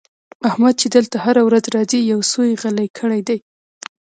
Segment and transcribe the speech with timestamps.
[0.49, 3.37] احمد چې دلته هره ورځ راځي؛ يو سوی يې غلی کړی دی.